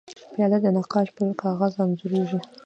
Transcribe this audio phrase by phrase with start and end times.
[0.33, 2.39] پیاله د نقاش پر کاغذ انځورېږي.